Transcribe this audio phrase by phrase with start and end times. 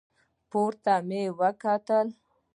[0.49, 2.07] پورته مې وکتل.